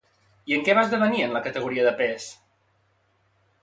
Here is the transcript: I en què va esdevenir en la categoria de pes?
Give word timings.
I 0.51 0.55
en 0.57 0.63
què 0.69 0.73
va 0.79 0.85
esdevenir 0.87 1.21
en 1.27 1.37
la 1.37 1.43
categoria 1.51 1.87
de 1.91 1.95
pes? 2.03 2.31